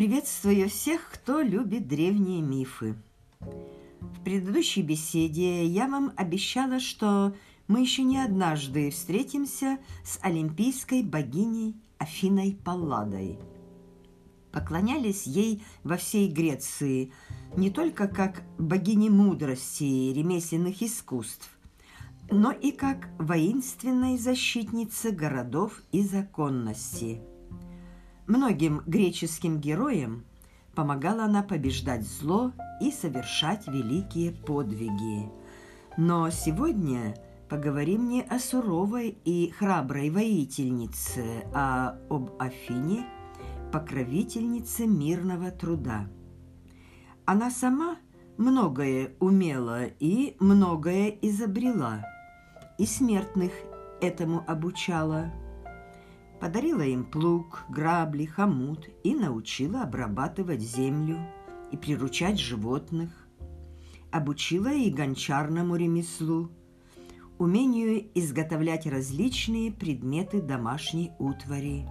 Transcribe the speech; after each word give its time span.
Приветствую 0.00 0.70
всех, 0.70 1.10
кто 1.12 1.42
любит 1.42 1.86
древние 1.86 2.40
мифы. 2.40 2.96
В 3.38 4.24
предыдущей 4.24 4.80
беседе 4.80 5.66
я 5.66 5.88
вам 5.88 6.14
обещала, 6.16 6.80
что 6.80 7.34
мы 7.68 7.82
еще 7.82 8.02
не 8.02 8.16
однажды 8.16 8.90
встретимся 8.92 9.78
с 10.02 10.18
олимпийской 10.22 11.02
богиней 11.02 11.76
Афиной 11.98 12.58
Палладой. 12.64 13.38
Поклонялись 14.52 15.26
ей 15.26 15.62
во 15.84 15.98
всей 15.98 16.30
Греции 16.30 17.12
не 17.54 17.68
только 17.68 18.08
как 18.08 18.42
богине 18.56 19.10
мудрости 19.10 19.84
и 19.84 20.14
ремесленных 20.14 20.82
искусств, 20.82 21.50
но 22.30 22.52
и 22.52 22.70
как 22.72 23.10
воинственной 23.18 24.16
защитнице 24.16 25.10
городов 25.10 25.82
и 25.92 26.02
законности. 26.02 27.20
Многим 28.30 28.82
греческим 28.86 29.58
героям 29.58 30.24
помогала 30.76 31.24
она 31.24 31.42
побеждать 31.42 32.06
зло 32.06 32.52
и 32.80 32.92
совершать 32.92 33.66
великие 33.66 34.30
подвиги. 34.30 35.28
Но 35.96 36.30
сегодня 36.30 37.16
поговорим 37.48 38.08
не 38.08 38.22
о 38.22 38.38
суровой 38.38 39.18
и 39.24 39.50
храброй 39.50 40.10
воительнице, 40.10 41.42
а 41.52 41.98
об 42.08 42.30
Афине, 42.38 43.04
покровительнице 43.72 44.86
мирного 44.86 45.50
труда. 45.50 46.06
Она 47.24 47.50
сама 47.50 47.96
многое 48.36 49.12
умела 49.18 49.86
и 49.98 50.36
многое 50.38 51.08
изобрела– 51.20 52.06
и 52.78 52.86
смертных 52.86 53.50
этому 54.00 54.44
обучала. 54.46 55.32
Подарила 56.40 56.80
им 56.80 57.04
плуг, 57.04 57.64
грабли, 57.68 58.24
хомут 58.24 58.88
и 59.04 59.14
научила 59.14 59.82
обрабатывать 59.82 60.62
землю 60.62 61.18
и 61.70 61.76
приручать 61.76 62.40
животных. 62.40 63.28
Обучила 64.10 64.72
и 64.72 64.90
гончарному 64.90 65.76
ремеслу, 65.76 66.50
умению 67.38 68.10
изготовлять 68.14 68.86
различные 68.86 69.70
предметы 69.70 70.40
домашней 70.40 71.12
утвари. 71.18 71.86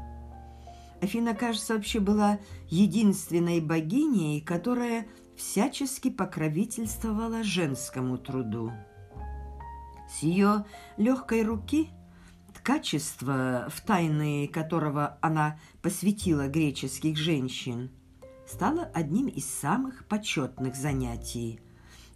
Афина, 0.99 1.35
кажется, 1.35 1.75
вообще 1.75 1.99
была 1.99 2.39
единственной 2.67 3.61
богиней, 3.61 4.41
которая 4.41 5.05
всячески 5.37 6.09
покровительствовала 6.09 7.43
женскому 7.43 8.17
труду. 8.17 8.73
С 10.09 10.23
ее 10.23 10.65
легкой 10.97 11.43
руки 11.43 11.89
ткачество, 12.69 13.67
в 13.67 13.81
тайны 13.81 14.47
которого 14.47 15.17
она 15.21 15.59
посвятила 15.81 16.47
греческих 16.47 17.17
женщин, 17.17 17.89
стало 18.45 18.83
одним 18.93 19.25
из 19.25 19.45
самых 19.45 20.05
почетных 20.05 20.75
занятий. 20.75 21.61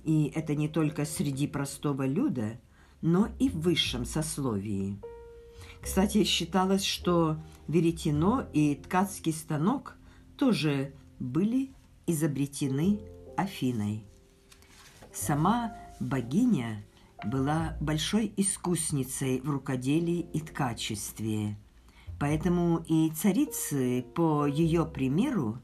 И 0.04 0.32
это 0.36 0.54
не 0.54 0.68
только 0.68 1.06
среди 1.06 1.48
простого 1.48 2.06
люда, 2.06 2.60
но 3.02 3.30
и 3.40 3.50
в 3.50 3.62
высшем 3.62 4.06
сословии. 4.06 5.00
Кстати, 5.82 6.24
считалось, 6.24 6.84
что 6.84 7.38
веретено 7.68 8.46
и 8.54 8.76
ткацкий 8.76 9.34
станок 9.34 9.96
тоже 10.38 10.94
были 11.18 11.72
изобретены 12.06 13.00
Афиной. 13.38 14.04
Сама 15.12 15.76
богиня– 16.00 16.84
была 17.26 17.78
большой 17.80 18.34
искусницей 18.38 19.42
в 19.42 19.50
рукоделии 19.50 20.20
и 20.34 20.40
ткачестве, 20.40 21.58
поэтому 22.20 22.84
и 22.88 23.10
царицы, 23.12 24.06
по 24.16 24.46
ее 24.46 24.86
примеру, 24.86 25.60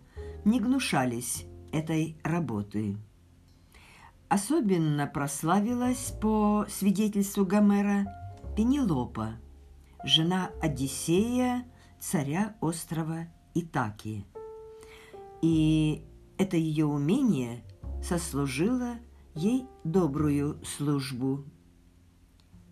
не 0.46 0.60
гнушались 0.60 1.46
этой 1.72 2.18
работы. 2.24 2.98
Особенно 4.28 5.08
прославилась, 5.08 6.14
по 6.22 6.66
свидетельству 6.70 7.46
Гомера, 7.46 8.06
Пенелопа, 8.56 9.40
жена 10.04 10.52
Одиссея, 10.62 11.66
царя 12.00 12.56
острова 12.62 13.28
Итаки. 13.54 14.26
И 15.42 16.04
это 16.38 16.58
ее 16.58 16.86
умение 16.86 17.64
сослужило 18.04 19.00
ей 19.40 19.70
добрую 19.86 20.60
службу. 20.66 21.46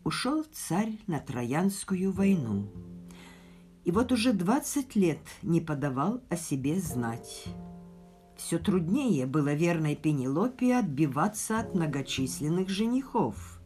Ушел 0.03 0.43
царь 0.51 0.99
на 1.07 1.21
Троянскую 1.21 2.11
войну. 2.11 2.69
И 3.85 3.91
вот 3.91 4.11
уже 4.11 4.33
двадцать 4.33 4.93
лет 4.97 5.21
не 5.41 5.61
подавал 5.61 6.21
о 6.29 6.35
себе 6.35 6.77
знать. 6.81 7.45
Все 8.35 8.59
труднее 8.59 9.25
было 9.25 9.53
верной 9.53 9.95
Пенелопе 9.95 10.75
отбиваться 10.75 11.61
от 11.61 11.73
многочисленных 11.73 12.67
женихов. 12.67 13.61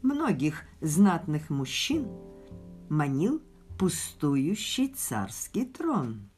Многих 0.00 0.64
знатных 0.80 1.50
мужчин 1.50 2.08
манил 2.88 3.42
пустующий 3.78 4.88
царский 4.88 5.66
трон. 5.66 6.30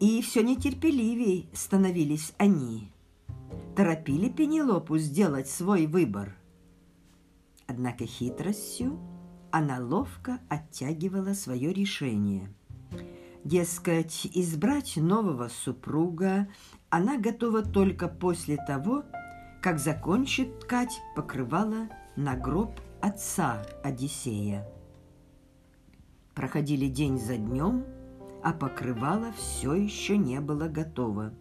И 0.00 0.20
все 0.22 0.42
нетерпеливей 0.42 1.48
становились 1.54 2.32
они– 2.36 2.92
торопили 3.76 4.28
Пенелопу 4.28 4.98
сделать 4.98 5.48
свой 5.48 5.86
выбор. 5.86 6.36
Однако 7.66 8.06
хитростью 8.06 8.98
она 9.50 9.78
ловко 9.78 10.40
оттягивала 10.48 11.34
свое 11.34 11.72
решение. 11.72 12.52
Дескать, 13.44 14.28
избрать 14.34 14.96
нового 14.96 15.48
супруга 15.48 16.48
она 16.90 17.18
готова 17.18 17.62
только 17.62 18.08
после 18.08 18.56
того, 18.56 19.04
как 19.62 19.78
закончит 19.78 20.60
ткать 20.60 21.00
покрывало 21.14 21.88
на 22.16 22.36
гроб 22.36 22.80
отца 23.00 23.64
Одиссея. 23.82 24.66
Проходили 26.34 26.88
день 26.88 27.18
за 27.18 27.36
днем, 27.36 27.84
а 28.42 28.52
покрывало 28.52 29.32
все 29.32 29.74
еще 29.74 30.16
не 30.16 30.40
было 30.40 30.68
готово. 30.68 31.32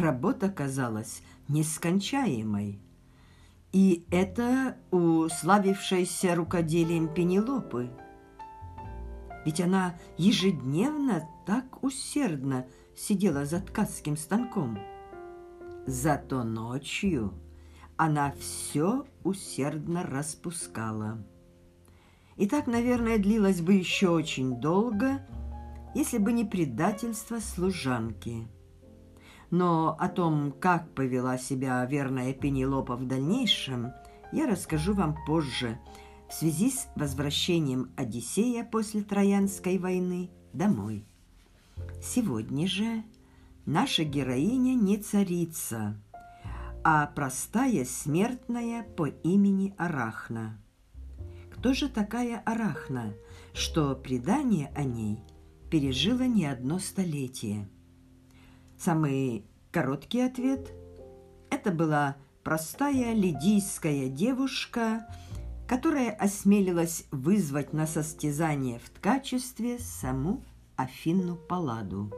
Работа 0.00 0.50
казалась 0.50 1.22
нескончаемой. 1.48 2.80
И 3.72 4.06
это 4.10 4.76
у 4.90 5.28
славившейся 5.28 6.34
рукоделием 6.34 7.12
Пенелопы. 7.12 7.90
Ведь 9.46 9.60
она 9.60 9.96
ежедневно 10.18 11.26
так 11.46 11.82
усердно 11.82 12.66
сидела 12.94 13.46
за 13.46 13.60
ткацким 13.60 14.16
станком. 14.16 14.78
Зато 15.86 16.44
ночью 16.44 17.32
она 17.96 18.32
все 18.38 19.06
усердно 19.24 20.02
распускала. 20.02 21.24
И 22.36 22.46
так, 22.46 22.66
наверное, 22.66 23.18
длилось 23.18 23.62
бы 23.62 23.74
еще 23.74 24.10
очень 24.10 24.60
долго, 24.60 25.26
если 25.94 26.18
бы 26.18 26.32
не 26.32 26.44
предательство 26.44 27.38
служанки– 27.40 28.46
но 29.50 29.96
о 29.98 30.08
том, 30.08 30.52
как 30.52 30.92
повела 30.94 31.38
себя 31.38 31.84
верная 31.84 32.32
Пенелопа 32.32 32.96
в 32.96 33.06
дальнейшем, 33.06 33.92
я 34.32 34.46
расскажу 34.46 34.94
вам 34.94 35.16
позже, 35.26 35.78
в 36.28 36.34
связи 36.34 36.70
с 36.70 36.88
возвращением 36.96 37.92
Одиссея 37.96 38.64
после 38.64 39.02
Троянской 39.02 39.78
войны 39.78 40.30
домой. 40.52 41.04
Сегодня 42.02 42.66
же 42.66 43.04
наша 43.64 44.02
героиня 44.02 44.74
не 44.74 44.96
царица, 44.96 45.96
а 46.82 47.06
простая 47.06 47.84
смертная 47.84 48.82
по 48.82 49.06
имени 49.06 49.74
Арахна. 49.78 50.58
Кто 51.52 51.74
же 51.74 51.88
такая 51.88 52.42
Арахна, 52.44 53.14
что 53.54 53.94
предание 53.94 54.72
о 54.74 54.82
ней 54.82 55.22
пережило 55.70 56.26
не 56.26 56.46
одно 56.46 56.80
столетие– 56.80 57.68
Самый 58.78 59.44
короткий 59.70 60.20
ответ– 60.20 60.72
это 61.50 61.70
была 61.70 62.16
простая 62.44 63.14
лидийская 63.14 64.08
девушка, 64.08 65.06
которая 65.66 66.10
осмелилась 66.10 67.06
вызвать 67.10 67.72
на 67.72 67.86
состязание 67.86 68.78
в 68.78 68.90
ткачестве 68.90 69.78
саму 69.78 70.44
Афинну 70.76 71.36
Палладу. 71.36 72.12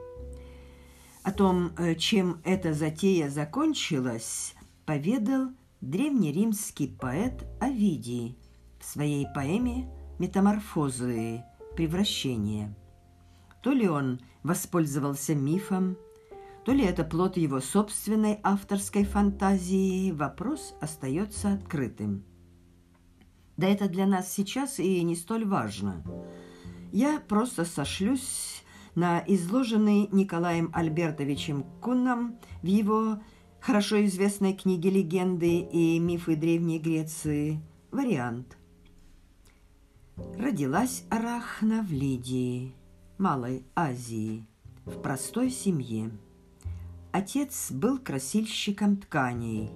О 1.22 1.32
том, 1.32 1.72
э, 1.78 1.94
чем 1.94 2.40
эта 2.44 2.75
затея 2.75 3.28
закончилась, 3.28 4.54
поведал 4.84 5.50
древнеримский 5.81 6.88
поэт 6.88 7.46
Овидий 7.61 8.37
в 8.81 8.84
своей 8.84 9.26
поэме 9.34 9.88
«Метаморфозы. 10.19 11.44
Превращение». 11.76 12.75
То 13.62 13.72
ли 13.72 13.88
он 13.88 14.20
воспользовался 14.43 15.34
мифом, 15.34 15.96
то 16.69 16.75
ли 16.75 16.85
это 16.85 17.03
плод 17.03 17.38
его 17.38 17.62
собственной 17.62 18.41
авторской 18.43 19.03
фантазии, 19.03 20.11
вопрос 20.11 20.75
остается 20.82 21.55
открытым. 21.55 22.26
Да 23.56 23.67
это 23.67 23.88
для 23.88 24.05
нас 24.05 24.31
сейчас 24.31 24.79
и 24.79 25.03
не 25.03 25.17
столь 25.17 25.47
важно. 25.47 26.05
Я 26.93 27.20
просто 27.26 27.65
сошлюсь 27.65 28.62
на 28.94 29.25
изложенный 29.26 30.11
Николаем 30.12 30.70
Альбертовичем 30.75 31.65
Кунном 31.81 32.38
в 32.61 32.67
его 32.67 33.19
хорошо 33.61 34.05
известной 34.05 34.53
книге 34.53 34.91
«Легенды 34.91 35.61
и 35.61 35.99
мифы 35.99 36.37
Древней 36.37 36.81
Греции» 36.81 37.62
вариант. 37.91 38.59
Родилась 40.37 41.05
Арахна 41.09 41.82
в 41.82 41.91
Лидии, 41.91 42.75
Малой 43.17 43.64
Азии, 43.75 44.47
в 44.85 45.00
простой 45.00 45.49
семье. 45.49 46.11
Отец 47.12 47.70
был 47.70 47.99
красильщиком 47.99 48.99
тканей. 48.99 49.70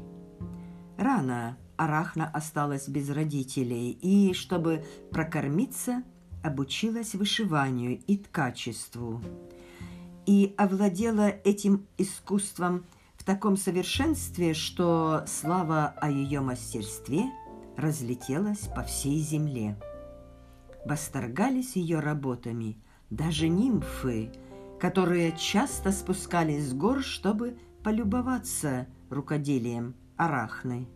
Рано 0.99 1.57
Арахна 1.77 2.29
осталась 2.29 2.89
без 2.89 3.09
родителей 3.11 3.91
и, 3.91 4.35
чтобы 4.35 4.85
прокормиться, 5.11 6.03
обучилась 6.43 7.15
вышиванию 7.15 8.01
и 8.07 8.19
ткачеству. 8.19 9.23
И 10.27 10.55
овладела 10.57 11.29
этим 11.29 11.87
искусством 11.99 12.85
в 13.17 13.25
таком 13.25 13.57
совершенстве, 13.57 14.53
что 14.53 15.25
слава 15.27 15.95
о 16.01 16.11
ее 16.11 16.41
мастерстве 16.41 17.25
разлетелась 17.77 18.69
по 18.75 18.83
всей 18.83 19.19
земле. 19.19 19.77
Восторгались 20.85 21.77
ее 21.77 22.01
работами 22.01 22.77
даже 23.11 23.49
нимфы, 23.49 24.33
которые 24.83 25.31
часто 25.37 25.93
спускались 25.93 26.71
с 26.71 26.75
гор, 26.75 27.05
чтобы 27.05 27.57
полюбоваться 27.85 28.89
рукоделием 29.11 29.95
Арахны. 30.17 30.89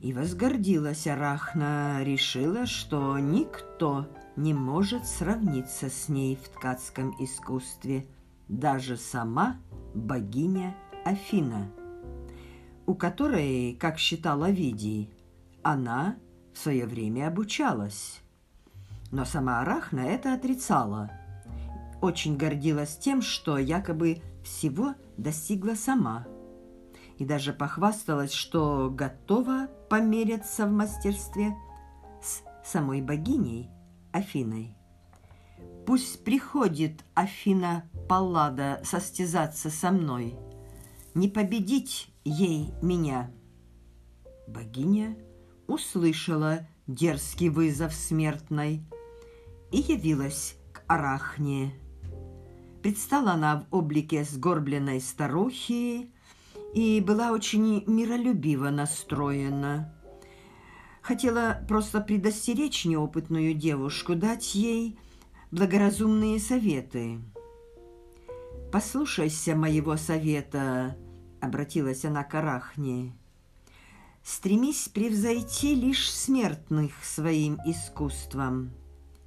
И 0.00 0.12
возгордилась 0.12 1.06
Арахна, 1.06 2.02
решила, 2.02 2.66
что 2.66 3.20
никто 3.20 4.08
не 4.34 4.52
может 4.52 5.06
сравниться 5.06 5.88
с 5.88 6.08
ней 6.08 6.34
в 6.34 6.48
ткацком 6.48 7.14
искусстве, 7.20 8.08
даже 8.48 8.96
сама 8.96 9.60
богиня 9.94 10.74
Афина, 11.04 11.70
у 12.84 12.96
которой, 12.96 13.76
как 13.78 13.96
считала 13.96 14.50
Видий, 14.50 15.08
она 15.62 16.16
в 16.52 16.58
свое 16.58 16.84
время 16.86 17.28
обучалась. 17.28 18.22
Но 19.12 19.24
сама 19.24 19.60
Арахна 19.60 20.00
это 20.00 20.34
отрицала. 20.34 21.12
Очень 22.04 22.36
гордилась 22.36 22.98
тем, 22.98 23.22
что 23.22 23.56
якобы 23.56 24.20
всего 24.44 24.94
достигла 25.16 25.72
сама. 25.72 26.26
И 27.16 27.24
даже 27.24 27.54
похвасталась, 27.54 28.34
что 28.34 28.90
готова 28.90 29.68
помериться 29.88 30.66
в 30.66 30.70
мастерстве 30.70 31.54
с 32.22 32.42
самой 32.62 33.00
богиней 33.00 33.70
Афиной. 34.12 34.76
Пусть 35.86 36.22
приходит 36.24 37.02
Афина 37.14 37.88
Паллада 38.06 38.82
состязаться 38.84 39.70
со 39.70 39.90
мной. 39.90 40.36
Не 41.14 41.28
победить 41.28 42.10
ей 42.22 42.74
меня. 42.82 43.30
Богиня 44.46 45.16
услышала 45.66 46.68
дерзкий 46.86 47.48
вызов 47.48 47.94
смертной 47.94 48.84
и 49.72 49.78
явилась 49.78 50.58
к 50.74 50.82
Арахне. 50.86 51.72
Предстала 52.84 53.32
она 53.32 53.64
в 53.70 53.74
облике 53.74 54.24
сгорбленной 54.24 55.00
старухи 55.00 56.10
и 56.74 57.00
была 57.00 57.32
очень 57.32 57.82
миролюбиво 57.86 58.68
настроена. 58.68 59.90
Хотела 61.00 61.64
просто 61.66 62.02
предостеречь 62.02 62.84
неопытную 62.84 63.54
девушку, 63.54 64.14
дать 64.14 64.54
ей 64.54 64.98
благоразумные 65.50 66.38
советы. 66.38 67.20
«Послушайся 68.70 69.56
моего 69.56 69.96
совета»,— 69.96 70.94
обратилась 71.40 72.04
она 72.04 72.22
к 72.22 72.34
Арахне. 72.34 73.16
«Стремись 74.22 74.90
превзойти 74.90 75.74
лишь 75.74 76.12
смертных 76.12 77.02
своим 77.02 77.58
искусством. 77.64 78.72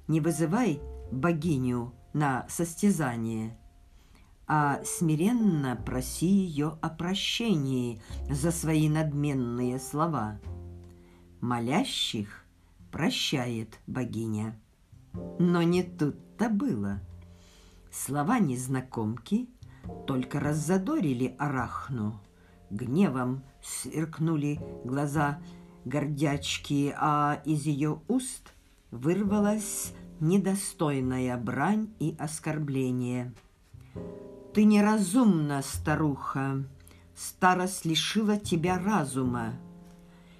Не 0.06 0.20
вызывай 0.20 0.80
богиню 1.10 1.92
на 2.18 2.46
состязание» 2.48 3.56
а 4.48 4.80
смиренно 4.82 5.76
проси 5.76 6.26
ее 6.26 6.78
о 6.80 6.88
прощении 6.88 8.00
за 8.30 8.50
свои 8.50 8.88
надменные 8.88 9.78
слова. 9.78 10.40
Молящих 11.42 12.44
прощает 12.90 13.78
богиня. 13.86 14.58
Но 15.38 15.62
не 15.62 15.82
тут-то 15.82 16.48
было. 16.48 17.00
Слова 17.92 18.38
незнакомки 18.38 19.48
только 20.06 20.40
раззадорили 20.40 21.36
Арахну. 21.38 22.18
Гневом 22.70 23.42
сверкнули 23.62 24.60
глаза 24.84 25.40
гордячки, 25.84 26.94
а 26.96 27.42
из 27.44 27.66
ее 27.66 28.00
уст 28.08 28.54
вырвалась 28.90 29.92
недостойная 30.20 31.36
брань 31.36 31.88
и 31.98 32.14
оскорбление– 32.18 33.32
ты 34.58 34.64
неразумна, 34.64 35.62
старуха. 35.62 36.64
Старость 37.14 37.84
лишила 37.84 38.36
тебя 38.38 38.76
разума. 38.76 39.54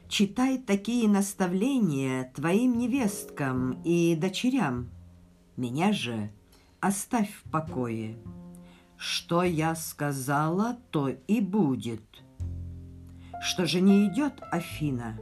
Читай 0.09 0.59
такие 0.59 1.09
наставления 1.09 2.33
твоим 2.35 2.79
невесткам 2.79 3.81
и 3.85 4.17
дочерям. 4.17 4.89
Меня 5.57 5.93
же 5.93 6.31
оставь 6.81 7.31
в 7.31 7.51
покое. 7.51 8.17
Что 8.97 9.45
я 9.45 9.77
сказала, 9.77 10.79
то 10.91 11.09
и 11.09 11.41
будет. 11.41 12.03
Что 13.41 13.67
же 13.67 13.81
не 13.81 14.09
идет 14.09 14.43
Афина? 14.51 15.17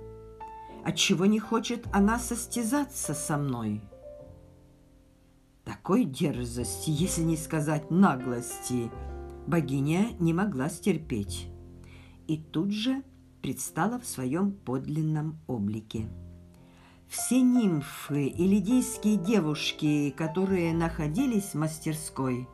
Отчего 0.85 1.27
не 1.27 1.39
хочет 1.39 1.87
она 1.93 2.19
состязаться 2.19 3.13
со 3.13 3.37
мной?» 3.37 3.83
Такой 5.67 6.05
дерзости, 6.05 6.91
если 6.91 7.23
не 7.23 7.37
сказать 7.37 7.91
наглости, 7.91 8.89
богиня 9.49 10.13
не 10.21 10.33
могла 10.33 10.69
стерпеть. 10.69 11.49
И 12.29 12.39
тут 12.39 12.71
же 12.71 13.03
предстала 13.43 13.99
в 13.99 14.07
своем 14.07 14.53
подлинном 14.53 15.41
облике. 15.49 16.09
Все 17.09 17.41
нимфы 17.41 18.29
и 18.29 18.47
лидийские 18.47 19.17
девушки, 19.17 20.15
которые 20.17 20.73
находились 20.73 21.47
в 21.47 21.55
мастерской, 21.55 22.47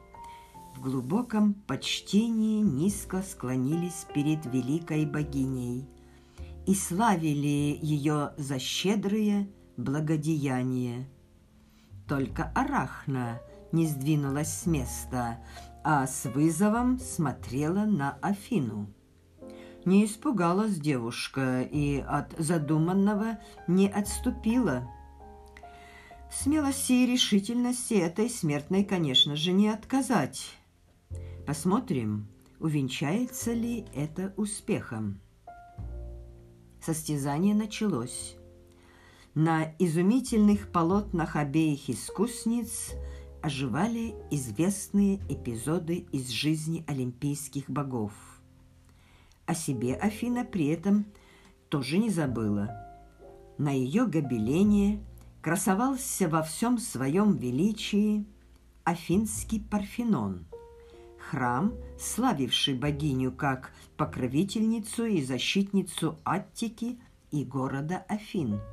в 0.75 0.81
глубоком 0.81 1.52
почтении 1.52 2.62
низко 2.62 3.21
склонились 3.21 4.07
перед 4.14 4.47
великой 4.47 5.04
богиней 5.04 5.87
и 6.66 6.75
славили 6.75 7.78
ее 7.83 8.33
за 8.38 8.59
щедрые 8.59 9.50
благодеяния– 9.76 11.07
только 12.12 12.52
Арахна 12.54 13.40
не 13.73 13.87
сдвинулась 13.87 14.52
с 14.52 14.66
места, 14.66 15.38
а 15.83 16.07
с 16.07 16.26
вызовом 16.26 16.99
смотрела 16.99 17.87
на 17.87 18.19
Афину. 18.21 18.92
Не 19.87 20.04
испугалась 20.04 20.75
девушка 20.75 21.62
и 21.62 22.04
от 22.07 22.35
задуманного 22.37 23.38
не 23.66 23.88
отступила. 23.88 24.87
Смелости 26.31 26.92
и 26.92 27.07
решительности 27.07 27.95
этой 27.95 28.28
смертной, 28.28 28.85
конечно 28.85 29.35
же, 29.35 29.52
не 29.52 29.71
отказать. 29.71 30.54
Посмотрим, 31.47 32.28
увенчается 32.61 33.54
ли 33.54 33.87
это 33.95 34.35
успехом. 34.37 35.19
Состязание 36.83 37.54
началось. 37.54 38.37
На 39.35 39.73
изумительных 39.79 40.71
полотнах 40.71 41.37
обеих 41.37 41.89
искусниц 41.89 42.91
оживали 43.41 44.15
известные 44.31 45.21
эпизоды 45.31 46.07
из 46.12 46.29
жизни 46.29 46.85
олимпийских 46.87 47.71
богов. 47.71 48.12
О 49.47 49.55
себе 49.55 49.95
Афина 49.95 50.45
при 50.45 50.67
этом 50.67 51.07
тоже 51.71 51.97
не 51.97 52.11
забыла. 52.11 52.77
На 53.57 53.71
ее 53.71 54.07
гобелене 54.07 55.03
красовался 55.41 56.29
во 56.29 56.43
всем 56.43 56.77
своем 56.77 57.39
величии 57.39 58.27
Афинский 58.85 59.61
Парфенон, 59.61 60.45
храм, 61.19 61.73
славивший 61.99 62.75
богиню 62.75 63.33
как 63.33 63.73
покровительницу 63.97 65.07
и 65.07 65.25
защитницу 65.25 66.19
Аттики 66.23 67.01
и 67.31 67.45
города 67.47 68.05
Афин– 68.09 68.61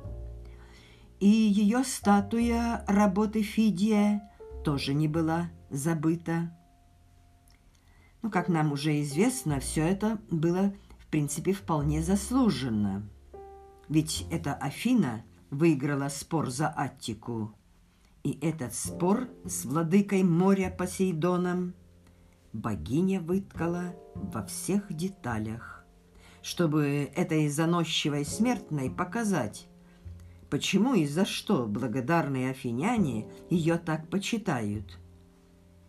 и 1.20 1.28
ее 1.28 1.84
статуя 1.84 2.82
работы 2.88 3.42
Фидия 3.42 4.28
тоже 4.64 4.94
не 4.94 5.06
была 5.06 5.50
забыта. 5.68 6.56
Ну, 8.22 8.30
как 8.30 8.48
нам 8.48 8.72
уже 8.72 9.00
известно, 9.02 9.60
все 9.60 9.82
это 9.82 10.18
было, 10.30 10.74
в 10.98 11.06
принципе, 11.06 11.52
вполне 11.52 12.02
заслуженно. 12.02 13.06
Ведь 13.88 14.26
это 14.30 14.54
Афина 14.54 15.24
выиграла 15.50 16.08
спор 16.08 16.50
за 16.50 16.68
Аттику. 16.68 17.54
И 18.22 18.38
этот 18.42 18.74
спор 18.74 19.28
с 19.44 19.64
владыкой 19.64 20.22
моря 20.22 20.70
Посейдоном 20.70 21.74
богиня 22.52 23.20
выткала 23.20 23.94
во 24.14 24.44
всех 24.44 24.92
деталях, 24.92 25.84
чтобы 26.42 27.10
этой 27.14 27.48
заносчивой 27.48 28.24
смертной 28.24 28.90
показать, 28.90 29.69
почему 30.50 30.94
и 30.94 31.06
за 31.06 31.24
что 31.24 31.66
благодарные 31.66 32.50
афиняне 32.50 33.30
ее 33.48 33.78
так 33.78 34.08
почитают. 34.08 34.98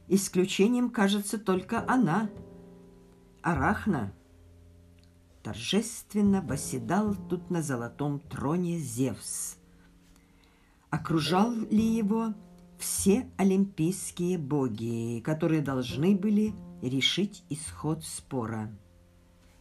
Исключением 0.08 0.90
кажется 0.90 1.38
только 1.38 1.84
она, 1.90 2.30
Арахна. 3.42 4.14
Торжественно 5.42 6.42
восседал 6.42 7.16
тут 7.28 7.50
на 7.50 7.64
золотом 7.64 8.20
троне 8.20 8.78
Зевс. 8.78 9.58
Окружал 10.92 11.52
ли 11.52 11.84
его 11.84 12.36
все 12.78 13.28
олимпийские 13.38 14.38
боги, 14.38 15.22
которые 15.22 15.62
должны 15.62 16.16
были 16.16 16.54
решить 16.82 17.44
исход 17.50 18.04
спора. 18.04 18.70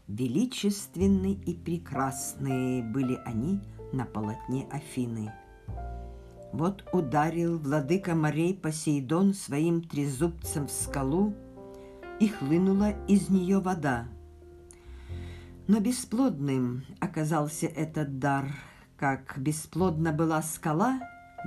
Величественны 0.09 1.35
и 1.35 1.55
прекрасные 1.55 2.83
были 2.83 3.15
они 3.25 3.61
на 3.93 4.05
полотне 4.05 4.67
Афины. 4.71 5.33
Вот 6.53 6.85
ударил 6.93 7.59
владыка 7.59 8.15
морей 8.15 8.55
Посейдон 8.55 9.35
своим 9.35 9.83
трезубцем 9.83 10.67
в 10.67 10.71
скалу, 10.71 11.35
и 12.21 12.29
хлынула 12.29 12.93
из 13.09 13.31
нее 13.31 13.59
вода. 13.59 14.07
Но 15.67 15.81
бесплодным 15.81 16.85
оказался 17.01 17.67
этот 17.67 18.19
дар, 18.19 18.53
как 18.97 19.39
бесплодна 19.39 20.13
была 20.13 20.43
скала, 20.43 21.01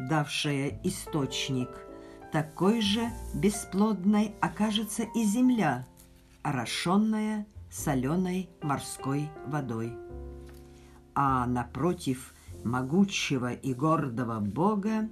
давшая 0.09 0.79
источник, 0.83 1.69
такой 2.31 2.81
же 2.81 3.01
бесплодной 3.35 4.33
окажется 4.41 5.03
и 5.15 5.23
земля, 5.23 5.85
орошенная 6.41 7.45
соленой 7.69 8.49
морской 8.61 9.29
водой. 9.45 9.93
А 11.15 11.45
напротив 11.45 12.33
могучего 12.63 13.53
и 13.53 13.73
гордого 13.73 14.39
бога 14.39 15.09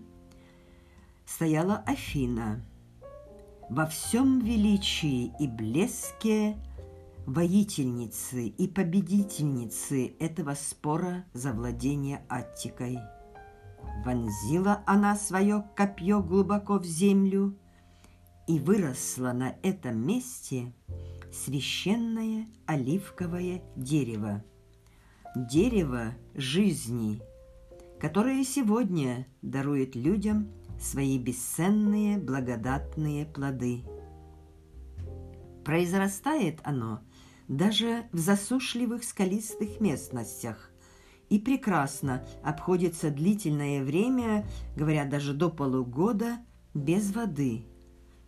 стояла 1.25 1.77
Афина. 1.85 2.63
Во 3.69 3.85
всем 3.85 4.39
величии 4.39 5.31
и 5.39 5.47
блеске 5.47 6.57
воительницы 7.25 8.47
и 8.47 8.67
победительницы 8.67 10.15
этого 10.19 10.55
спора 10.55 11.25
за 11.33 11.53
владение 11.53 12.25
Аттикой– 12.27 12.99
Вонзила 14.03 14.81
она 14.87 15.15
свое 15.15 15.63
копье 15.75 16.21
глубоко 16.21 16.79
в 16.79 16.85
землю, 16.85 17.55
и 18.47 18.59
выросло 18.59 19.31
на 19.31 19.55
этом 19.61 20.05
месте 20.05 20.73
священное 21.31 22.47
оливковое 22.65 23.61
дерево. 23.75 24.43
Дерево 25.33 26.13
жизни, 26.35 27.21
которое 28.01 28.43
сегодня 28.43 29.27
дарует 29.41 29.95
людям 29.95 30.51
свои 30.77 31.17
бесценные 31.17 32.17
благодатные 32.17 33.25
плоды. 33.25 33.85
Произрастает 35.63 36.59
оно 36.65 36.99
даже 37.47 38.09
в 38.11 38.17
засушливых 38.17 39.05
скалистых 39.05 39.79
местностях, 39.79 40.69
и 41.29 41.39
прекрасно 41.39 42.27
обходится 42.43 43.09
длительное 43.09 43.85
время, 43.85 44.45
говорят 44.75 45.07
даже 45.07 45.33
до 45.33 45.49
полугода, 45.49 46.39
без 46.73 47.15
воды, 47.15 47.63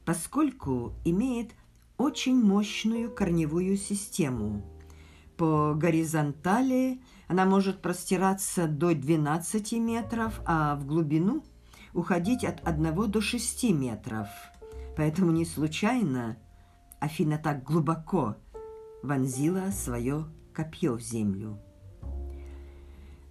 поскольку 0.05 0.93
имеет 1.03 1.51
очень 1.97 2.41
мощную 2.41 3.13
корневую 3.13 3.75
систему. 3.75 4.72
По 5.37 5.73
горизонтали 5.73 7.01
она 7.27 7.45
может 7.45 7.81
простираться 7.81 8.67
до 8.67 8.93
12 8.93 9.73
метров, 9.73 10.41
а 10.45 10.75
в 10.75 10.85
глубину 10.85 11.43
уходить 11.93 12.43
от 12.43 12.65
1 12.67 13.11
до 13.11 13.21
6 13.21 13.71
метров. 13.71 14.27
Поэтому 14.95 15.31
не 15.31 15.45
случайно 15.45 16.37
Афина 16.99 17.37
так 17.37 17.63
глубоко 17.63 18.37
вонзила 19.01 19.71
свое 19.71 20.25
копье 20.53 20.93
в 20.93 21.01
землю. 21.01 21.59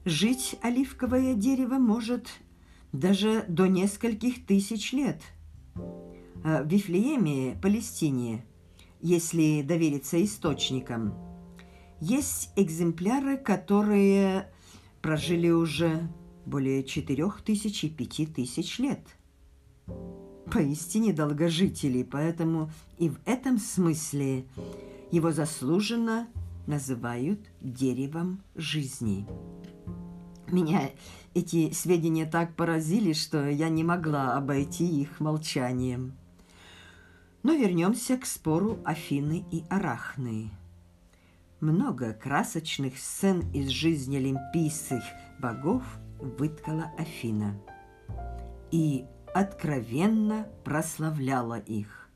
Жить 0.05 0.57
оливковое 0.63 1.35
дерево 1.35 1.75
может 1.79 2.29
даже 2.93 3.45
до 3.49 3.67
нескольких 3.67 4.45
тысяч 4.45 4.93
лет. 4.93 5.23
А 6.45 6.63
в 6.63 6.67
Вифлееме, 6.67 7.57
Палестине, 7.63 8.45
если 9.01 9.63
довериться 9.63 10.23
источникам, 10.23 11.32
есть 12.03 12.51
экземпляры, 12.57 13.37
которые 13.37 14.51
прожили 15.03 15.51
уже 15.51 16.09
более 16.45 16.83
четырех 16.83 17.43
тысяч 17.43 17.85
и 17.85 17.89
пяти 17.89 18.27
тысяч 18.27 18.81
лет. 18.81 19.07
Поистине 20.51 21.13
долгожители, 21.13 22.03
поэтому 22.03 22.73
и 22.99 23.09
в 23.09 23.21
этом 23.25 23.59
смысле 23.59 24.47
его 25.13 25.31
заслуженно 25.31 26.27
называют 26.67 27.39
деревом 27.61 28.43
жизни. 28.57 29.25
Меня 30.49 30.91
эти 31.35 31.71
сведения 31.71 32.27
так 32.27 32.57
поразили, 32.57 33.13
что 33.13 33.49
я 33.49 33.69
не 33.69 33.85
могла 33.85 34.37
обойти 34.37 34.85
их 35.03 35.21
молчанием. 35.21 36.15
Но 37.45 37.53
вернемся 37.53 38.19
к 38.19 38.27
спору 38.27 38.81
Афины 38.85 39.45
и 39.53 39.63
Арахны. 39.71 40.51
Много 41.62 42.12
красочных 42.12 42.99
сцен 42.99 43.50
из 43.54 43.69
жизни 43.69 44.16
олимпийских 44.16 45.02
богов 45.38 45.83
выткала 46.19 46.92
Афина 46.99 47.59
и 48.71 49.07
откровенно 49.33 50.49
прославляла 50.64 51.59
их. 51.59 52.11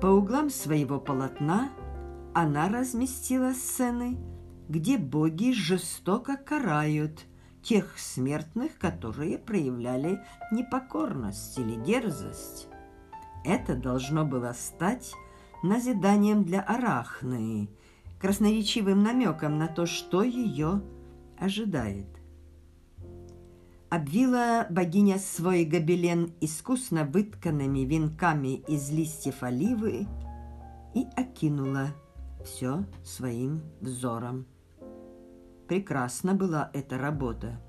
По 0.00 0.08
углам 0.08 0.50
своего 0.50 0.98
полотна 0.98 1.70
она 2.34 2.68
разместила 2.68 3.52
сцены– 3.52 4.18
где 4.68 4.96
боги 4.98 5.52
жестоко 5.52 6.36
карают 6.36 7.24
тех 7.62 7.98
смертных, 7.98 8.78
которые 8.78 9.38
проявляли 9.38 10.22
непокорность 10.50 11.58
или 11.58 11.76
дерзость. 11.76 12.68
Это 13.44 13.74
должно 13.74 14.24
было 14.24 14.52
стать 14.52 15.12
назиданием 15.62 16.44
для 16.44 16.60
Арахны, 16.60 17.68
красноречивым 18.24 19.02
намеком 19.02 19.58
на 19.58 19.68
то, 19.68 19.84
что 19.84 20.22
ее 20.22 20.80
ожидает. 21.38 22.06
Обвила 23.90 24.66
богиня 24.70 25.18
свой 25.18 25.66
гобелен 25.66 26.32
искусно 26.40 27.04
вытканными 27.04 27.80
венками 27.80 28.62
из 28.66 28.90
листьев 28.90 29.42
оливы 29.42 30.06
и 30.94 31.06
окинула 31.16 31.88
все 32.42 32.86
своим 33.04 33.60
взором. 33.82 34.46
Прекрасна 35.68 36.32
была 36.32 36.70
эта 36.72 36.96
работа. 36.96 37.60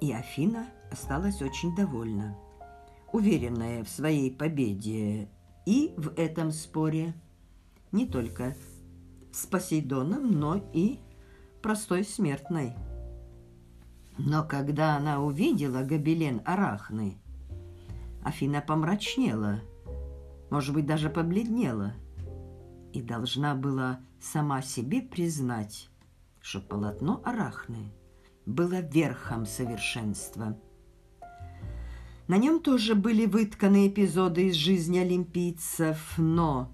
И 0.00 0.12
Афина 0.12 0.68
осталась 0.92 1.42
очень 1.42 1.74
довольна, 1.74 2.38
уверенная 3.12 3.82
в 3.82 3.88
своей 3.88 4.30
победе 4.30 5.28
и 5.66 5.92
в 5.96 6.14
этом 6.16 6.52
споре 6.52 7.14
не 7.90 8.06
только 8.06 8.54
с 9.32 9.46
Посейдоном, 9.46 10.30
но 10.38 10.62
и 10.72 11.00
простой 11.62 12.04
смертной. 12.04 12.74
Но 14.18 14.44
когда 14.44 14.96
она 14.96 15.20
увидела 15.20 15.82
гобелен 15.82 16.42
Арахны, 16.44 17.18
Афина 18.22 18.60
помрачнела, 18.60 19.60
может 20.50 20.74
быть, 20.74 20.86
даже 20.86 21.08
побледнела, 21.08 21.94
и 22.92 23.00
должна 23.00 23.54
была 23.54 24.00
сама 24.20 24.62
себе 24.62 25.00
признать, 25.00 25.88
что 26.40 26.60
полотно 26.60 27.22
Арахны 27.24 27.92
было 28.44 28.80
верхом 28.80 29.46
совершенства. 29.46 30.58
На 32.28 32.36
нем 32.36 32.60
тоже 32.60 32.94
были 32.94 33.26
вытканы 33.26 33.88
эпизоды 33.88 34.48
из 34.48 34.54
жизни 34.54 34.98
олимпийцев, 34.98 36.14
но 36.18 36.72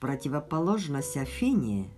противоположность 0.00 1.16
Афине 1.16 1.88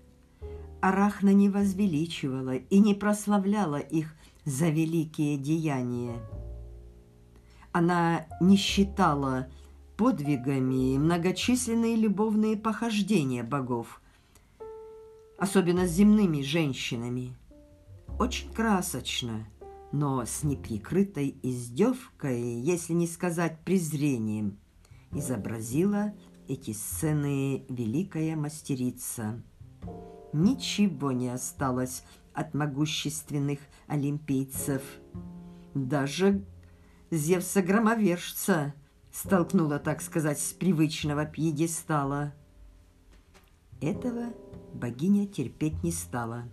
Арахна 0.80 1.32
не 1.32 1.48
возвеличивала 1.48 2.56
и 2.56 2.78
не 2.78 2.94
прославляла 2.94 3.78
их 3.78 4.14
за 4.44 4.68
великие 4.68 5.36
деяния. 5.36 6.16
Она 7.72 8.26
не 8.40 8.56
считала 8.56 9.48
подвигами 9.96 10.96
многочисленные 10.96 11.96
любовные 11.96 12.56
похождения 12.56 13.42
богов, 13.42 14.00
особенно 15.38 15.86
с 15.86 15.90
земными 15.90 16.42
женщинами. 16.42 17.36
Очень 18.18 18.52
красочно 18.52 19.46
но 19.92 20.24
с 20.24 20.44
неприкрытой 20.44 21.36
издевкой, 21.42 22.40
если 22.40 22.92
не 22.92 23.06
сказать 23.06 23.58
презрением, 23.64 24.58
изобразила 25.12 26.14
эти 26.50 26.72
сцены 26.72 27.64
великая 27.68 28.34
мастерица. 28.34 29.40
Ничего 30.32 31.12
не 31.12 31.28
осталось 31.28 32.02
от 32.34 32.54
могущественных 32.54 33.60
олимпийцев. 33.86 34.82
Даже 35.74 36.44
Зевса-громовержца 37.12 38.74
столкнула, 39.12 39.78
так 39.78 40.02
сказать, 40.02 40.40
с 40.40 40.52
привычного 40.52 41.24
пьедестала. 41.24 42.34
Этого 43.80 44.34
богиня 44.74 45.28
терпеть 45.28 45.84
не 45.84 45.92
стала. 45.92 46.48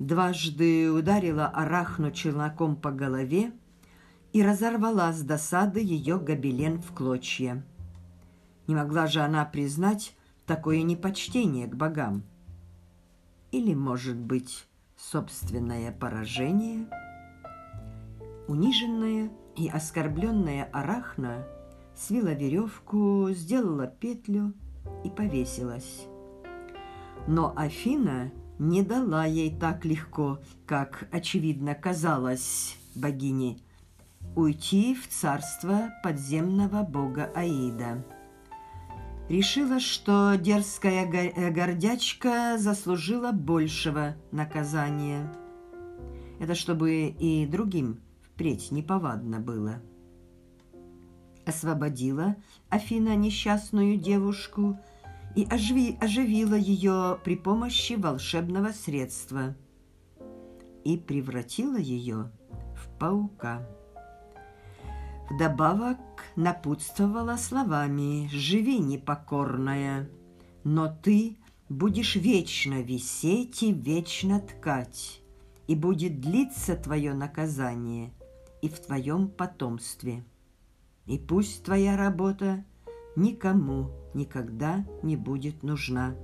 Дважды 0.00 0.90
ударила 0.90 1.46
Арахну 1.46 2.10
челноком 2.10 2.74
по 2.74 2.90
голове 2.90 3.52
и 4.32 4.42
разорвала 4.42 5.12
с 5.12 5.22
досады 5.22 5.80
ее 5.80 6.18
гобелен 6.18 6.82
в 6.82 6.92
клочья. 6.92 7.64
Не 8.66 8.74
могла 8.74 9.06
же 9.06 9.20
она 9.20 9.44
признать 9.44 10.16
такое 10.46 10.82
непочтение 10.82 11.66
к 11.66 11.74
богам. 11.74 12.22
Или, 13.50 13.74
может 13.74 14.16
быть, 14.16 14.66
собственное 14.96 15.92
поражение? 15.92 16.88
Униженная 18.48 19.30
и 19.56 19.68
оскорбленная 19.68 20.68
Арахна 20.72 21.46
свила 21.94 22.32
веревку, 22.32 23.28
сделала 23.30 23.86
петлю 23.86 24.52
и 25.04 25.10
повесилась. 25.10 26.06
Но 27.26 27.52
Афина 27.56 28.32
не 28.58 28.82
дала 28.82 29.24
ей 29.24 29.56
так 29.56 29.84
легко, 29.84 30.38
как, 30.66 31.08
очевидно, 31.10 31.74
казалось 31.74 32.76
богине, 32.94 33.58
уйти 34.36 34.94
в 34.94 35.08
царство 35.08 35.90
подземного 36.02 36.82
бога 36.82 37.30
Аида. 37.34 38.04
Решила, 39.28 39.80
что 39.80 40.34
дерзкая 40.34 41.06
э, 41.06 41.50
гордячка 41.50 42.58
заслужила 42.58 43.32
большего 43.32 44.16
наказания. 44.32 45.32
Это 46.40 46.54
чтобы 46.54 47.06
и 47.06 47.46
другим 47.46 48.00
впредь 48.22 48.70
неповадно 48.70 49.40
было. 49.40 49.82
Освободила 51.46 52.36
Афина 52.68 53.16
несчастную 53.16 53.96
девушку– 53.96 54.78
и 55.34 55.46
оживи, 55.50 55.98
оживила 56.00 56.54
ее 56.54 57.18
при 57.24 57.36
помощи 57.36 57.94
волшебного 57.94 58.68
средства 58.68 59.54
и 60.84 60.96
превратила 60.96 61.76
ее 61.76 62.30
в 62.76 62.98
паука. 62.98 63.66
Вдобавок 65.30 65.98
напутствовала 66.36 67.36
словами 67.36 68.28
«Живи, 68.32 68.78
непокорная, 68.78 70.08
но 70.64 70.88
ты 70.88 71.36
будешь 71.68 72.16
вечно 72.16 72.82
висеть 72.82 73.62
и 73.62 73.72
вечно 73.72 74.40
ткать, 74.40 75.22
и 75.66 75.74
будет 75.74 76.20
длиться 76.20 76.76
твое 76.76 77.14
наказание 77.14 78.12
и 78.62 78.68
в 78.68 78.80
твоем 78.80 79.28
потомстве. 79.28 80.24
И 81.06 81.18
пусть 81.18 81.64
твоя 81.64 81.96
работа 81.96 82.64
никому 83.16 83.90
никогда 84.14 84.84
не 85.02 85.16
будет 85.16 85.62
нужна. 85.62 86.14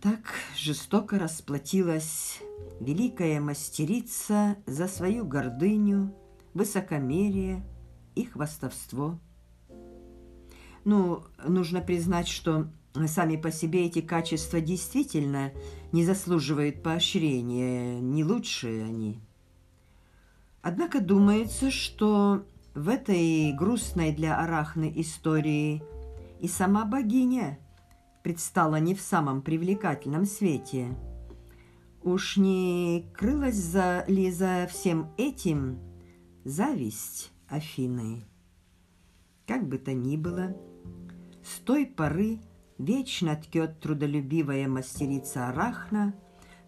Так 0.00 0.34
жестоко 0.56 1.18
расплатилась 1.18 2.38
великая 2.78 3.40
мастерица 3.40 4.56
за 4.66 4.86
свою 4.86 5.24
гордыню, 5.24 6.14
высокомерие 6.52 7.64
и 8.14 8.24
хвастовство. 8.24 9.18
Ну, 10.84 11.22
нужно 11.46 11.80
признать, 11.80 12.28
что 12.28 12.68
сами 13.06 13.36
по 13.36 13.50
себе 13.50 13.86
эти 13.86 14.00
качества 14.00 14.60
действительно 14.60 15.52
не 15.92 16.04
заслуживают 16.04 16.82
поощрения, 16.82 18.00
не 18.00 18.24
лучшие 18.24 18.84
они. 18.84 19.20
Однако 20.62 21.00
думается, 21.00 21.70
что 21.70 22.44
в 22.74 22.88
этой 22.88 23.52
грустной 23.52 24.12
для 24.12 24.38
Арахны 24.38 24.92
истории 24.96 25.82
и 26.40 26.48
сама 26.48 26.84
богиня 26.84 27.58
предстала 28.22 28.76
не 28.76 28.94
в 28.94 29.00
самом 29.00 29.42
привлекательном 29.42 30.24
свете. 30.24 30.96
Уж 32.02 32.36
не 32.36 33.06
крылась 33.14 33.56
за 33.56 34.04
ли 34.08 34.30
за 34.30 34.66
всем 34.70 35.10
этим 35.16 35.78
зависть 36.44 37.33
Афины? 37.54 38.24
Как 39.46 39.66
бы 39.66 39.78
то 39.78 39.92
ни 39.92 40.16
было, 40.16 40.56
с 41.42 41.58
той 41.60 41.86
поры 41.86 42.38
вечно 42.78 43.36
ткет 43.36 43.80
трудолюбивая 43.80 44.68
мастерица 44.68 45.48
Арахна 45.48 46.14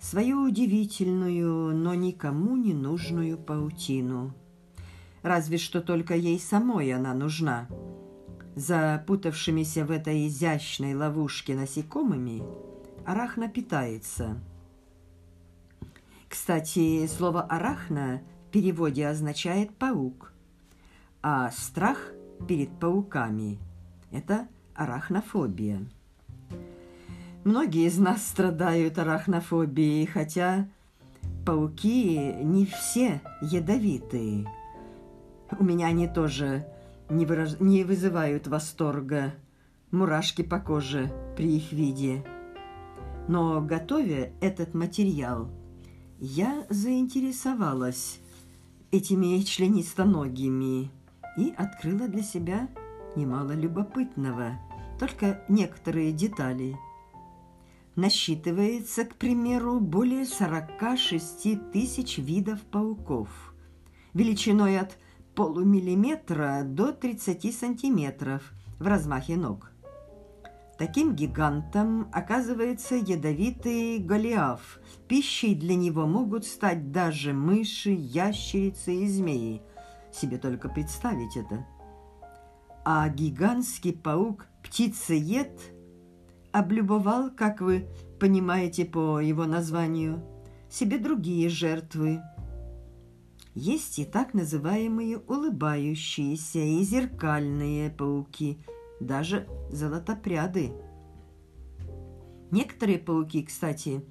свою 0.01 0.43
удивительную, 0.43 1.77
но 1.77 1.95
никому 1.95 2.57
не 2.57 2.75
нужную 2.75 3.39
паутину– 3.39 4.35
разве 5.27 5.59
что 5.59 5.81
только 5.81 6.15
ей 6.15 6.39
самой 6.39 6.93
она 6.93 7.13
нужна. 7.13 7.69
Запутавшимися 8.55 9.85
в 9.85 9.91
этой 9.91 10.29
изящной 10.29 10.95
ловушке 10.95 11.55
насекомыми 11.55 12.43
арахна 13.05 13.49
питается. 13.49 14.41
Кстати, 16.29 17.07
слово 17.07 17.43
«арахна» 17.43 18.23
в 18.49 18.53
переводе 18.53 19.07
означает 19.07 19.75
«паук», 19.77 20.33
а 21.29 21.51
страх 21.51 21.99
перед 22.47 22.71
пауками– 22.79 23.59
это 24.13 24.47
арахнофобия. 24.77 25.85
Многие 27.43 27.89
из 27.89 27.99
нас 27.99 28.25
страдают 28.25 28.97
арахнофобией, 28.97 30.07
хотя 30.07 30.69
пауки 31.45 32.33
не 32.43 32.65
все 32.67 33.21
ядовитые– 33.43 34.47
у 35.59 35.65
меня 35.65 35.89
они 35.89 36.07
тоже 36.07 36.67
не, 37.09 37.25
выраж... 37.25 37.59
не 37.61 37.83
вызывают 37.83 38.47
восторга, 38.47 39.35
мурашки 39.91 40.43
по 40.43 40.61
коже 40.61 41.11
при 41.37 41.57
их 41.57 41.73
виде. 41.73 42.25
Но, 43.29 43.61
готовя 43.61 44.33
этот 44.41 44.75
материал, 44.75 45.49
я 46.19 46.67
заинтересовалась 46.69 48.21
этими 48.91 49.41
членистоногими 49.43 50.91
и 51.37 51.55
открыла 51.57 52.09
для 52.09 52.23
себя 52.23 52.69
немало 53.15 53.53
любопытного, 53.53 54.59
только 54.99 55.45
некоторые 55.49 56.13
детали. 56.13 56.77
Насчитывается, 57.95 59.05
к 59.05 59.15
примеру, 59.15 59.81
более 59.81 60.27
46 60.27 61.73
тысяч 61.73 62.19
видов 62.19 62.61
пауков, 62.63 63.55
величиной 64.13 64.79
от 64.79 64.99
полумиллиметра 65.35 66.63
до 66.65 66.93
30 66.93 67.55
сантиметров 67.55 68.53
в 68.79 68.87
размахе 68.87 69.37
ног. 69.37 69.73
Таким 70.79 71.15
гигантом 71.15 72.09
оказывается 72.13 72.97
ядовитый 72.97 73.99
голиаф. 73.99 74.79
Пищей 75.09 75.55
для 75.55 75.75
него 75.75 76.07
могут 76.07 76.45
стать 76.45 76.93
даже 76.93 77.33
мыши, 77.33 77.91
ящерицы 77.91 78.95
и 78.95 79.09
змеи. 79.09 79.63
Себе 80.19 80.39
только 80.39 80.69
представить 80.69 81.37
это. 81.37 81.67
А 82.85 83.09
гигантский 83.09 83.93
паук 83.93 84.47
птицеед 84.63 85.61
облюбовал, 86.53 87.31
как 87.31 87.61
вы 87.61 87.89
понимаете 88.19 88.85
по 88.85 89.21
его 89.21 89.45
названию, 89.45 90.25
себе 90.71 90.99
другие 90.99 91.49
жертвы– 91.49 92.23
есть 93.59 93.99
и 93.99 94.05
так 94.05 94.35
называемые 94.35 95.17
улыбающиеся 95.17 96.59
и 96.59 96.83
зеркальные 96.83 97.89
пауки, 97.89 98.59
даже 99.01 99.49
золотопряды. 99.71 100.73
Некоторые 102.51 102.99
пауки, 102.99 103.43
кстати, 103.43 104.05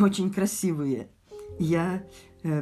очень 0.00 0.32
красивые. 0.32 1.10
Я, 1.58 2.02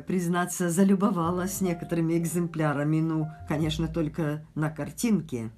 признаться, 0.06 0.70
залюбовалась 0.70 1.60
некоторыми 1.60 2.18
экземплярами, 2.18 3.00
ну, 3.00 3.28
конечно, 3.48 3.88
только 3.88 4.46
на 4.54 4.70
картинке. 4.70 5.50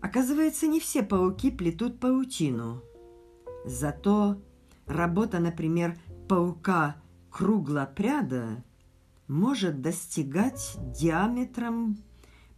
Оказывается, 0.00 0.66
не 0.66 0.80
все 0.80 1.02
пауки 1.02 1.50
плетут 1.50 1.98
паутину. 2.00 2.82
Зато 3.64 4.40
работа, 4.86 5.38
например, 5.38 5.98
паука 6.28 6.96
круглопряда 7.30 8.64
может 9.26 9.82
достигать 9.82 10.76
диаметром 10.94 11.98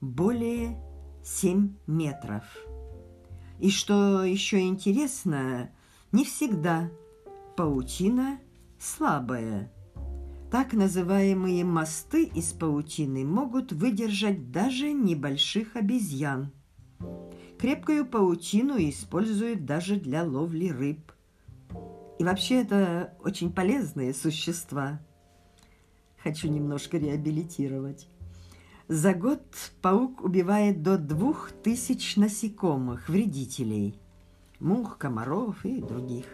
более 0.01 0.81
7 1.25 1.75
метров. 1.87 2.45
И 3.59 3.71
что 3.71 4.25
еще 4.25 4.61
интересно, 4.61 5.71
не 6.13 6.25
всегда 6.25 6.91
паутина 7.57 8.39
слабая. 8.79 9.71
Так 10.51 10.73
называемые 10.73 11.65
мосты 11.65 12.25
из 12.25 12.53
паутины 12.53 13.25
могут 13.25 13.71
выдержать 13.71 14.51
даже 14.51 14.93
небольших 14.93 15.77
обезьян. 15.77 16.51
Крепкую 17.57 18.05
паутину 18.05 18.77
используют 18.79 19.65
даже 19.65 19.95
для 19.95 20.25
ловли 20.25 20.71
рыб. 20.71 21.13
И 22.19 22.25
вообще 22.25 22.63
это 22.63 23.15
очень 23.23 23.53
полезные 23.53 24.13
существа. 24.13 25.01
Хочу 26.21 26.49
немножко 26.49 26.99
реабилитировать. 26.99 28.09
За 28.89 29.15
год 29.15 29.43
паук 29.81 30.25
убивает 30.25 30.83
до 30.83 30.99
двух 30.99 31.53
тысяч 31.53 32.17
насекомых, 32.17 33.09
вредителей, 33.09 34.01
мух, 34.59 34.99
комаров 34.99 35.65
и 35.65 35.81
других. 35.81 36.27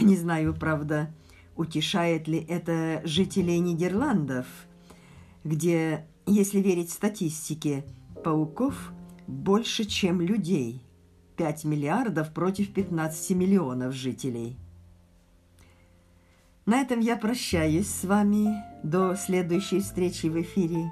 Не 0.00 0.16
знаю, 0.16 0.54
правда, 0.54 1.12
утешает 1.56 2.28
ли 2.28 2.38
это 2.38 3.00
жителей 3.04 3.58
Нидерландов, 3.58 4.46
где, 5.44 6.06
если 6.26 6.60
верить 6.60 6.90
статистике, 6.90 7.84
пауков 8.24 8.92
больше, 9.26 9.84
чем 9.84 10.20
людей. 10.20 10.82
5 11.36 11.64
миллиардов 11.64 12.32
против 12.32 12.72
15 12.72 13.36
миллионов 13.36 13.92
жителей. 13.92 14.56
На 16.64 16.80
этом 16.80 16.98
я 16.98 17.16
прощаюсь 17.16 17.88
с 17.88 18.04
вами 18.04 18.48
до 18.82 19.14
следующей 19.14 19.80
встречи 19.80 20.26
в 20.26 20.40
эфире 20.40 20.90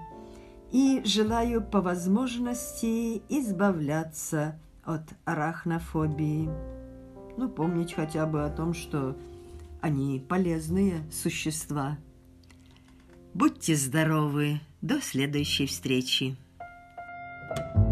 и 0.71 1.03
желаю 1.05 1.63
по 1.63 1.81
возможности 1.81 3.23
избавляться 3.29 4.61
от 4.85 5.03
арахнофобии. 5.25 6.49
Ну, 7.37 7.49
помнить 7.49 7.95
хотя 7.95 8.27
бы 8.27 8.45
о 8.45 8.51
том, 8.51 8.75
что 8.75 9.17
они 9.85 10.19
полезные 10.19 11.05
существа. 11.13 11.99
Будьте 13.35 13.77
здоровы. 13.77 14.61
До 14.81 14.99
следующей 15.03 15.67
встречи. 15.67 16.37
thank 17.57 17.77
you 17.77 17.84